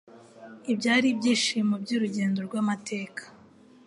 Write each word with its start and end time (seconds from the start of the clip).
ibyari 0.71 1.07
ibyishimo 1.13 1.73
by'urugendo 1.83 2.39
rw'amateka 2.47 3.23